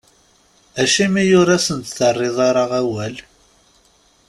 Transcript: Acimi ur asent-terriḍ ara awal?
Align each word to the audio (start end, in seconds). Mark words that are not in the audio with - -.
Acimi 0.81 1.23
ur 1.39 1.47
asent-terriḍ 1.57 2.37
ara 2.49 2.63
awal? 2.79 3.15